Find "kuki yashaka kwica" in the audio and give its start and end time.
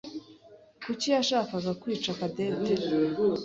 0.83-2.11